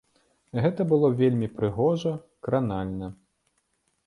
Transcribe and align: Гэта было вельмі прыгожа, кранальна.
Гэта 0.65 0.81
было 0.93 1.11
вельмі 1.19 1.49
прыгожа, 1.59 2.15
кранальна. 2.49 3.13